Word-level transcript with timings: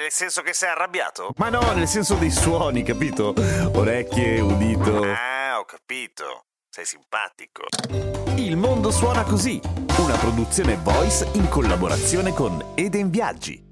Nel 0.00 0.10
senso 0.10 0.40
che 0.40 0.54
sei 0.54 0.70
arrabbiato? 0.70 1.34
Ma 1.36 1.50
no, 1.50 1.60
nel 1.74 1.86
senso 1.86 2.14
dei 2.14 2.30
suoni, 2.30 2.82
capito? 2.82 3.34
Orecchie, 3.74 4.40
udito. 4.40 5.02
Ah, 5.02 5.58
ho 5.58 5.66
capito. 5.66 6.46
Sei 6.70 6.86
simpatico. 6.86 7.64
Il 8.36 8.56
mondo 8.56 8.90
suona 8.90 9.24
così, 9.24 9.60
una 9.98 10.16
produzione 10.16 10.76
voice 10.76 11.28
in 11.34 11.50
collaborazione 11.50 12.32
con 12.32 12.72
Eden 12.76 13.10
Viaggi. 13.10 13.62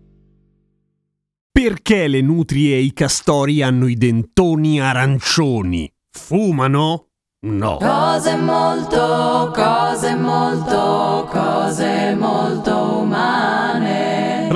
Perché 1.51 2.07
le 2.09 2.21
nutrie 2.21 2.77
e 2.77 2.81
i 2.81 2.93
castori 2.93 3.63
hanno 3.63 3.87
i 3.87 3.95
dentoni 3.95 4.83
arancioni? 4.83 5.91
Fumano? 6.11 7.07
No. 7.41 7.77
Cose 7.79 8.37
molto, 8.37 9.51
cose 9.55 10.08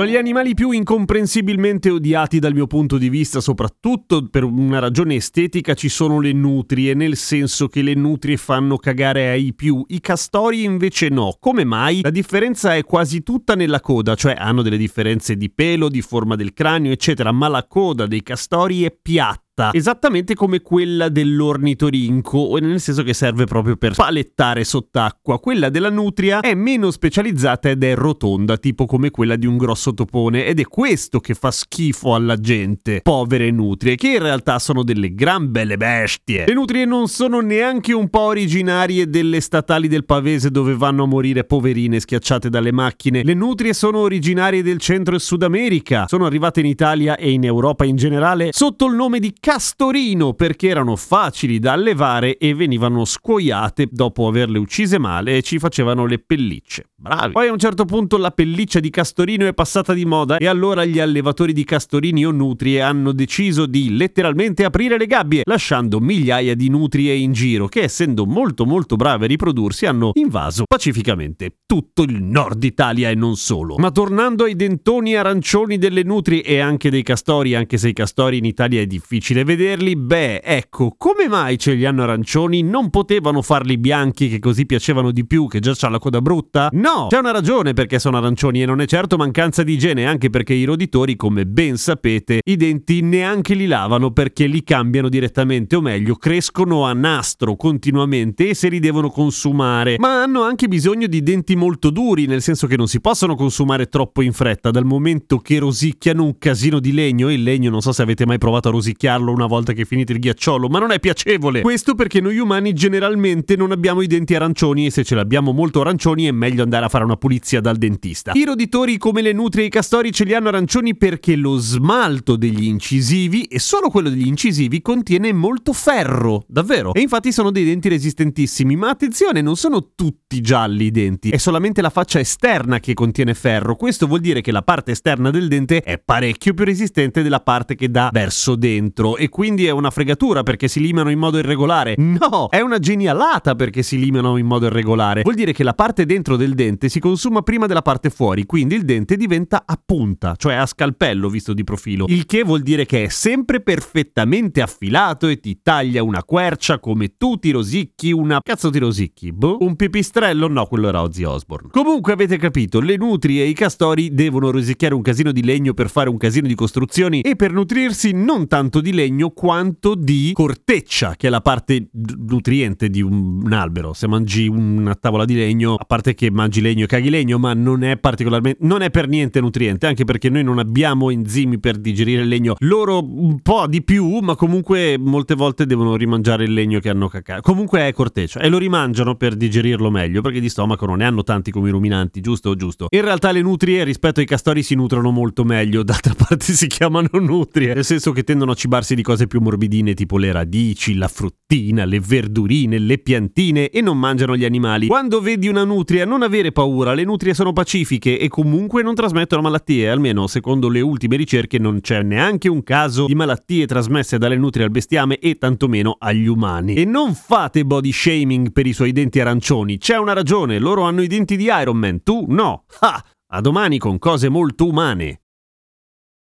Tra 0.03 0.11
gli 0.11 0.17
animali 0.17 0.53
più 0.53 0.71
incomprensibilmente 0.71 1.89
odiati 1.89 2.39
dal 2.39 2.53
mio 2.53 2.67
punto 2.67 2.97
di 2.97 3.07
vista, 3.07 3.39
soprattutto 3.39 4.27
per 4.27 4.43
una 4.43 4.79
ragione 4.79 5.15
estetica, 5.15 5.75
ci 5.75 5.87
sono 5.87 6.19
le 6.19 6.33
nutrie, 6.33 6.93
nel 6.93 7.15
senso 7.15 7.69
che 7.69 7.81
le 7.81 7.93
nutrie 7.93 8.35
fanno 8.35 8.75
cagare 8.75 9.29
ai 9.29 9.53
più, 9.53 9.81
i 9.87 10.01
castori 10.01 10.65
invece 10.65 11.07
no. 11.07 11.37
Come 11.39 11.63
mai? 11.63 12.01
La 12.01 12.09
differenza 12.09 12.75
è 12.75 12.83
quasi 12.83 13.23
tutta 13.23 13.55
nella 13.55 13.79
coda, 13.79 14.13
cioè 14.15 14.35
hanno 14.37 14.61
delle 14.61 14.75
differenze 14.75 15.37
di 15.37 15.49
pelo, 15.49 15.87
di 15.87 16.01
forma 16.01 16.35
del 16.35 16.51
cranio, 16.51 16.91
eccetera, 16.91 17.31
ma 17.31 17.47
la 17.47 17.65
coda 17.65 18.05
dei 18.05 18.23
castori 18.23 18.83
è 18.83 18.91
piatta 18.91 19.42
esattamente 19.71 20.33
come 20.33 20.61
quella 20.61 21.09
dell'ornitorinco, 21.09 22.57
nel 22.59 22.79
senso 22.79 23.03
che 23.03 23.13
serve 23.13 23.45
proprio 23.45 23.75
per 23.75 23.93
palettare 23.93 24.63
sott'acqua. 24.63 25.39
Quella 25.39 25.69
della 25.69 25.89
nutria 25.89 26.39
è 26.39 26.55
meno 26.55 26.89
specializzata 26.89 27.69
ed 27.69 27.83
è 27.83 27.93
rotonda, 27.93 28.57
tipo 28.57 28.85
come 28.85 29.11
quella 29.11 29.35
di 29.35 29.45
un 29.45 29.57
grosso 29.57 29.93
topone, 29.93 30.45
ed 30.45 30.59
è 30.59 30.65
questo 30.65 31.19
che 31.19 31.35
fa 31.35 31.51
schifo 31.51 32.15
alla 32.15 32.37
gente. 32.37 33.01
Povere 33.03 33.51
nutrie, 33.51 33.95
che 33.95 34.13
in 34.13 34.19
realtà 34.19 34.57
sono 34.57 34.83
delle 34.83 35.13
gran 35.13 35.51
belle 35.51 35.77
bestie. 35.77 36.45
Le 36.47 36.53
nutrie 36.53 36.85
non 36.85 37.07
sono 37.07 37.39
neanche 37.39 37.93
un 37.93 38.09
po' 38.09 38.21
originarie 38.21 39.07
delle 39.07 39.39
statali 39.39 39.87
del 39.87 40.05
Pavese 40.05 40.49
dove 40.49 40.75
vanno 40.75 41.03
a 41.03 41.07
morire 41.07 41.43
poverine 41.43 41.99
schiacciate 41.99 42.49
dalle 42.49 42.71
macchine. 42.71 43.23
Le 43.23 43.33
nutrie 43.33 43.73
sono 43.73 43.99
originarie 43.99 44.63
del 44.63 44.79
Centro 44.79 45.15
e 45.15 45.19
Sud 45.19 45.43
America, 45.43 46.05
sono 46.07 46.25
arrivate 46.25 46.61
in 46.61 46.65
Italia 46.65 47.15
e 47.15 47.31
in 47.31 47.43
Europa 47.43 47.85
in 47.85 47.95
generale 47.95 48.49
sotto 48.51 48.87
il 48.87 48.95
nome 48.95 49.19
di 49.19 49.33
castorino 49.43 50.33
perché 50.35 50.69
erano 50.69 50.95
facili 50.95 51.59
da 51.59 51.73
allevare 51.73 52.37
e 52.37 52.55
venivano 52.55 53.03
scuoiate 53.03 53.89
dopo 53.91 54.25
averle 54.25 54.57
uccise 54.57 54.97
male 54.97 55.35
e 55.35 55.41
ci 55.41 55.59
facevano 55.59 56.05
le 56.05 56.17
pellicce. 56.17 56.91
Bravi. 57.03 57.33
Poi 57.33 57.49
a 57.49 57.51
un 57.51 57.59
certo 57.59 57.83
punto 57.83 58.15
la 58.15 58.31
pelliccia 58.31 58.79
di 58.79 58.89
castorino 58.89 59.45
è 59.45 59.53
passata 59.53 59.91
di 59.91 60.05
moda 60.05 60.37
e 60.37 60.47
allora 60.47 60.85
gli 60.85 61.01
allevatori 61.01 61.51
di 61.51 61.65
castorini 61.65 62.25
o 62.25 62.31
nutrie 62.31 62.79
hanno 62.79 63.11
deciso 63.11 63.65
di 63.65 63.97
letteralmente 63.97 64.63
aprire 64.63 64.97
le 64.97 65.05
gabbie, 65.05 65.41
lasciando 65.43 65.99
migliaia 65.99 66.55
di 66.55 66.69
nutrie 66.69 67.13
in 67.15 67.33
giro 67.33 67.67
che 67.67 67.81
essendo 67.81 68.25
molto 68.25 68.65
molto 68.65 68.95
brave 68.95 69.25
a 69.25 69.27
riprodursi 69.27 69.85
hanno 69.85 70.11
invaso 70.13 70.63
pacificamente 70.65 71.57
tutto 71.65 72.03
il 72.03 72.23
nord 72.23 72.63
Italia 72.63 73.09
e 73.09 73.15
non 73.15 73.35
solo. 73.35 73.75
Ma 73.75 73.91
tornando 73.91 74.45
ai 74.45 74.55
dentoni 74.55 75.17
arancioni 75.17 75.77
delle 75.77 76.03
nutrie 76.03 76.41
e 76.41 76.59
anche 76.59 76.89
dei 76.89 77.03
castori, 77.03 77.53
anche 77.53 77.77
se 77.77 77.89
i 77.89 77.93
castori 77.93 78.37
in 78.37 78.45
Italia 78.45 78.79
è 78.79 78.85
difficile 78.85 79.43
vederli, 79.43 79.97
beh, 79.97 80.37
ecco, 80.37 80.95
come 80.97 81.27
mai 81.27 81.59
ce 81.59 81.73
li 81.73 81.83
hanno 81.83 82.03
arancioni? 82.03 82.61
Non 82.61 82.89
potevano 82.89 83.41
farli 83.41 83.77
bianchi 83.77 84.29
che 84.29 84.39
così 84.39 84.65
piacevano 84.65 85.11
di 85.11 85.25
più, 85.25 85.47
che 85.47 85.59
già 85.59 85.73
c'ha 85.75 85.89
la 85.89 85.99
coda 85.99 86.21
brutta? 86.21 86.69
No! 86.71 86.91
No, 86.95 87.07
c'è 87.07 87.17
una 87.17 87.31
ragione 87.31 87.73
perché 87.73 87.97
sono 87.97 88.17
arancioni 88.17 88.61
e 88.61 88.67
non 88.67 88.79
è 88.79 88.85
certo 88.85 89.17
mancanza 89.17 89.63
di 89.63 89.73
igiene, 89.73 90.05
anche 90.05 90.29
perché 90.29 90.53
i 90.53 90.63
roditori, 90.63 91.15
come 91.15 91.47
ben 91.47 91.75
sapete, 91.75 92.41
i 92.45 92.55
denti 92.55 93.01
neanche 93.01 93.55
li 93.55 93.65
lavano 93.65 94.11
perché 94.11 94.45
li 94.45 94.63
cambiano 94.63 95.09
direttamente, 95.09 95.75
o 95.75 95.81
meglio, 95.81 96.13
crescono 96.13 96.85
a 96.85 96.93
nastro 96.93 97.55
continuamente 97.55 98.49
e 98.49 98.53
se 98.53 98.69
li 98.69 98.79
devono 98.79 99.09
consumare. 99.09 99.95
Ma 99.97 100.21
hanno 100.21 100.43
anche 100.43 100.67
bisogno 100.67 101.07
di 101.07 101.23
denti 101.23 101.55
molto 101.55 101.89
duri, 101.89 102.27
nel 102.27 102.43
senso 102.43 102.67
che 102.67 102.77
non 102.77 102.87
si 102.87 103.01
possono 103.01 103.33
consumare 103.33 103.87
troppo 103.87 104.21
in 104.21 104.31
fretta, 104.31 104.69
dal 104.69 104.85
momento 104.85 105.39
che 105.39 105.57
rosicchiano 105.57 106.23
un 106.23 106.37
casino 106.37 106.79
di 106.79 106.93
legno 106.93 107.27
e 107.27 107.33
il 107.33 107.41
legno 107.41 107.71
non 107.71 107.81
so 107.81 107.91
se 107.91 108.03
avete 108.03 108.27
mai 108.27 108.37
provato 108.37 108.67
a 108.67 108.71
rosicchiarlo 108.71 109.31
una 109.31 109.47
volta 109.47 109.73
che 109.73 109.85
finite 109.85 110.13
il 110.13 110.19
ghiacciolo, 110.19 110.67
ma 110.67 110.77
non 110.77 110.91
è 110.91 110.99
piacevole. 110.99 111.61
Questo 111.61 111.95
perché 111.95 112.21
noi 112.21 112.37
umani 112.37 112.71
generalmente 112.73 113.55
non 113.55 113.71
abbiamo 113.71 114.01
i 114.01 114.07
denti 114.07 114.35
arancioni 114.35 114.85
e 114.85 114.91
se 114.91 115.03
ce 115.03 115.15
li 115.15 115.21
abbiamo 115.21 115.53
molto 115.53 115.81
arancioni 115.81 116.25
è 116.25 116.31
meglio 116.31 116.61
andare 116.61 116.81
andare 116.83 116.85
a 116.85 116.89
fare 116.89 117.03
una 117.03 117.17
pulizia 117.17 117.61
dal 117.61 117.77
dentista. 117.77 118.31
I 118.33 118.45
roditori 118.45 118.97
come 118.97 119.21
le 119.21 119.33
nutrie 119.33 119.63
e 119.63 119.67
i 119.67 119.69
castori 119.69 120.11
ce 120.11 120.23
li 120.23 120.33
hanno 120.33 120.49
arancioni 120.49 120.95
perché 120.95 121.35
lo 121.35 121.57
smalto 121.57 122.35
degli 122.35 122.65
incisivi, 122.65 123.43
e 123.43 123.59
solo 123.59 123.89
quello 123.89 124.09
degli 124.09 124.27
incisivi, 124.27 124.81
contiene 124.81 125.31
molto 125.33 125.73
ferro, 125.73 126.43
davvero. 126.47 126.93
E 126.93 127.01
infatti 127.01 127.31
sono 127.31 127.51
dei 127.51 127.65
denti 127.65 127.89
resistentissimi, 127.89 128.75
ma 128.75 128.89
attenzione, 128.89 129.41
non 129.41 129.55
sono 129.55 129.91
tutti 129.95 130.41
gialli 130.41 130.85
i 130.85 130.91
denti, 130.91 131.29
è 131.29 131.37
solamente 131.37 131.81
la 131.81 131.89
faccia 131.89 132.19
esterna 132.19 132.79
che 132.79 132.93
contiene 132.93 133.33
ferro. 133.33 133.75
Questo 133.75 134.07
vuol 134.07 134.19
dire 134.19 134.41
che 134.41 134.51
la 134.51 134.61
parte 134.61 134.91
esterna 134.91 135.29
del 135.31 135.47
dente 135.47 135.81
è 135.81 135.99
parecchio 135.99 136.53
più 136.53 136.65
resistente 136.65 137.21
della 137.23 137.39
parte 137.39 137.75
che 137.75 137.89
dà 137.89 138.09
verso 138.11 138.55
dentro 138.55 139.17
e 139.17 139.29
quindi 139.29 139.65
è 139.65 139.71
una 139.71 139.91
fregatura 139.91 140.43
perché 140.43 140.67
si 140.67 140.79
limano 140.79 141.09
in 141.09 141.19
modo 141.19 141.37
irregolare. 141.37 141.95
No, 141.97 142.47
è 142.49 142.61
una 142.61 142.79
genialata 142.79 143.55
perché 143.55 143.83
si 143.83 143.97
limano 143.99 144.37
in 144.37 144.45
modo 144.45 144.65
irregolare. 144.65 145.21
Vuol 145.21 145.35
dire 145.35 145.53
che 145.53 145.63
la 145.63 145.73
parte 145.73 146.05
dentro 146.05 146.35
del 146.35 146.53
dente 146.53 146.72
dente 146.73 146.89
si 146.89 146.99
consuma 146.99 147.41
prima 147.41 147.67
della 147.67 147.81
parte 147.81 148.09
fuori, 148.09 148.45
quindi 148.45 148.75
il 148.75 148.83
dente 148.83 149.15
diventa 149.15 149.63
a 149.65 149.79
punta, 149.83 150.35
cioè 150.35 150.55
a 150.55 150.65
scalpello 150.65 151.29
visto 151.29 151.53
di 151.53 151.63
profilo, 151.63 152.05
il 152.07 152.25
che 152.25 152.43
vuol 152.43 152.61
dire 152.61 152.85
che 152.85 153.03
è 153.03 153.07
sempre 153.09 153.61
perfettamente 153.61 154.61
affilato 154.61 155.27
e 155.27 155.39
ti 155.39 155.59
taglia 155.61 156.03
una 156.03 156.23
quercia 156.23 156.79
come 156.79 157.15
tu 157.17 157.37
ti 157.37 157.51
rosicchi 157.51 158.11
una... 158.11 158.39
cazzo 158.43 158.69
ti 158.69 158.79
rosicchi? 158.79 159.31
Boh? 159.31 159.57
Un 159.61 159.75
pipistrello? 159.75 160.47
No, 160.47 160.65
quello 160.65 160.87
era 160.87 161.01
Ozzy 161.01 161.23
Osbourne. 161.23 161.69
Comunque 161.71 162.13
avete 162.13 162.37
capito, 162.37 162.79
le 162.79 162.97
nutrie 162.97 163.43
e 163.43 163.47
i 163.47 163.53
castori 163.53 164.13
devono 164.13 164.51
rosicchiare 164.51 164.93
un 164.93 165.01
casino 165.01 165.31
di 165.31 165.43
legno 165.43 165.73
per 165.73 165.89
fare 165.89 166.09
un 166.09 166.17
casino 166.17 166.47
di 166.47 166.55
costruzioni 166.55 167.21
e 167.21 167.35
per 167.35 167.51
nutrirsi 167.51 168.11
non 168.11 168.47
tanto 168.47 168.81
di 168.81 168.93
legno 168.93 169.29
quanto 169.29 169.95
di 169.95 170.31
corteccia, 170.33 171.15
che 171.15 171.27
è 171.27 171.29
la 171.29 171.41
parte 171.41 171.89
nutriente 171.91 172.89
di 172.89 173.01
un 173.01 173.51
albero. 173.51 173.93
Se 173.93 174.07
mangi 174.07 174.47
una 174.47 174.95
tavola 174.95 175.25
di 175.25 175.35
legno, 175.35 175.75
a 175.75 175.85
parte 175.85 176.13
che 176.13 176.31
mangi 176.31 176.52
legno 176.61 176.83
e 176.83 176.87
caghi 176.87 177.09
legno, 177.09 177.37
ma 177.39 177.53
non 177.53 177.83
è 177.83 177.97
particolarmente, 177.97 178.59
non 178.65 178.81
è 178.81 178.89
per 178.89 179.07
niente 179.07 179.39
nutriente, 179.39 179.87
anche 179.87 180.03
perché 180.03 180.29
noi 180.29 180.43
non 180.43 180.59
abbiamo 180.59 181.09
enzimi 181.09 181.59
per 181.59 181.77
digerire 181.77 182.21
il 182.21 182.27
legno. 182.27 182.55
Loro 182.59 183.03
un 183.03 183.41
po' 183.41 183.67
di 183.67 183.83
più, 183.83 184.19
ma 184.19 184.35
comunque 184.35 184.97
molte 184.97 185.35
volte 185.35 185.65
devono 185.65 185.95
rimangiare 185.95 186.43
il 186.43 186.53
legno 186.53 186.79
che 186.79 186.89
hanno 186.89 187.07
cacato. 187.07 187.41
Comunque 187.41 187.87
è 187.87 187.93
corteccia 187.93 188.39
e 188.39 188.49
lo 188.49 188.57
rimangiano 188.57 189.15
per 189.15 189.35
digerirlo 189.35 189.89
meglio, 189.89 190.21
perché 190.21 190.39
di 190.39 190.49
stomaco 190.49 190.85
non 190.85 190.97
ne 190.97 191.05
hanno 191.05 191.23
tanti 191.23 191.51
come 191.51 191.69
i 191.69 191.71
ruminanti, 191.71 192.21
giusto? 192.21 192.55
Giusto. 192.55 192.87
In 192.89 193.01
realtà 193.01 193.31
le 193.31 193.41
nutrie 193.41 193.83
rispetto 193.83 194.19
ai 194.19 194.25
castori 194.25 194.63
si 194.63 194.75
nutrono 194.75 195.11
molto 195.11 195.43
meglio, 195.43 195.83
d'altra 195.83 196.13
parte 196.17 196.53
si 196.53 196.67
chiamano 196.67 197.09
nutrie, 197.13 197.73
nel 197.73 197.85
senso 197.85 198.11
che 198.11 198.23
tendono 198.23 198.51
a 198.51 198.55
cibarsi 198.55 198.95
di 198.95 199.01
cose 199.01 199.27
più 199.27 199.39
morbidine 199.39 199.93
tipo 199.93 200.17
le 200.17 200.31
radici, 200.31 200.95
la 200.95 201.07
fruttina, 201.07 201.85
le 201.85 201.99
verdurine, 201.99 202.77
le 202.79 202.97
piantine 202.97 203.69
e 203.69 203.81
non 203.81 203.97
mangiano 203.97 204.35
gli 204.35 204.45
animali. 204.45 204.87
Quando 204.87 205.21
vedi 205.21 205.47
una 205.47 205.63
nutria 205.63 206.05
non 206.05 206.21
avere 206.21 206.42
paura, 206.51 206.93
le 206.93 207.03
nutrie 207.03 207.33
sono 207.33 207.53
pacifiche 207.53 208.19
e 208.19 208.27
comunque 208.27 208.83
non 208.83 208.95
trasmettono 208.95 209.41
malattie, 209.41 209.89
almeno 209.89 210.27
secondo 210.27 210.69
le 210.69 210.81
ultime 210.81 211.15
ricerche 211.15 211.57
non 211.57 211.79
c'è 211.81 212.01
neanche 212.03 212.49
un 212.49 212.63
caso 212.63 213.05
di 213.05 213.15
malattie 213.15 213.65
trasmesse 213.65 214.17
dalle 214.17 214.37
nutrie 214.37 214.65
al 214.65 214.71
bestiame 214.71 215.17
e 215.19 215.37
tantomeno 215.37 215.95
agli 215.99 216.27
umani. 216.27 216.75
E 216.75 216.85
non 216.85 217.13
fate 217.13 217.65
body 217.65 217.91
shaming 217.91 218.51
per 218.51 218.67
i 218.67 218.73
suoi 218.73 218.91
denti 218.91 219.19
arancioni, 219.19 219.77
c'è 219.77 219.97
una 219.97 220.13
ragione, 220.13 220.59
loro 220.59 220.83
hanno 220.83 221.01
i 221.01 221.07
denti 221.07 221.37
di 221.37 221.45
Iron 221.45 221.77
Man, 221.77 222.03
tu 222.03 222.25
no. 222.27 222.65
Ha! 222.79 223.03
A 223.35 223.41
domani 223.41 223.79
con 223.79 223.97
cose 223.97 224.29
molto 224.29 224.67
umane. 224.67 225.22